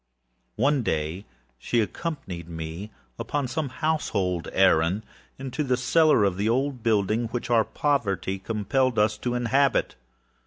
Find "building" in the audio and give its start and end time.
6.81-7.25